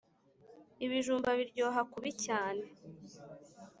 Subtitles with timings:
[0.85, 2.63] ibijumba biryoha kubi cyane